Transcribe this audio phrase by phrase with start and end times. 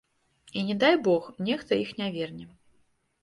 [0.57, 2.45] І, не дай бог, нехта іх не верне.